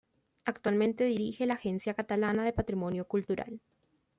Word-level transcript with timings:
Actualmente 0.45 1.03
dirige 1.05 1.45
la 1.45 1.53
Agencia 1.53 1.93
Catalana 1.93 2.43
de 2.43 2.53
Patrimonio 2.53 3.05
Cultural. 3.07 3.61